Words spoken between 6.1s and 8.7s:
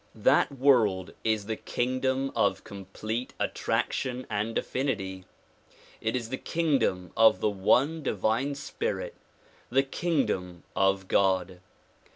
is the kingdom of the one divine